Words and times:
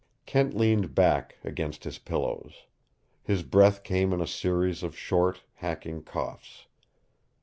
Kent 0.25 0.57
leaned 0.57 0.95
back 0.95 1.37
against 1.43 1.83
his 1.83 1.99
pillows. 1.99 2.63
His 3.21 3.43
breath 3.43 3.83
came 3.83 4.11
in 4.13 4.19
a 4.19 4.25
series 4.25 4.81
of 4.81 4.97
short, 4.97 5.43
hacking 5.53 6.01
coughs. 6.01 6.65